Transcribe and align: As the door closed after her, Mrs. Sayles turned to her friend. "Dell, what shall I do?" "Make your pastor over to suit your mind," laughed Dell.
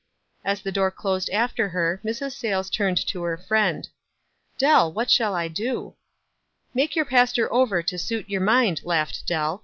As 0.43 0.63
the 0.63 0.71
door 0.71 0.89
closed 0.89 1.29
after 1.29 1.69
her, 1.69 2.01
Mrs. 2.03 2.31
Sayles 2.31 2.71
turned 2.71 2.97
to 3.05 3.21
her 3.21 3.37
friend. 3.37 3.87
"Dell, 4.57 4.91
what 4.91 5.11
shall 5.11 5.35
I 5.35 5.47
do?" 5.47 5.93
"Make 6.73 6.95
your 6.95 7.05
pastor 7.05 7.53
over 7.53 7.83
to 7.83 7.99
suit 7.99 8.27
your 8.27 8.41
mind," 8.41 8.81
laughed 8.83 9.27
Dell. 9.27 9.59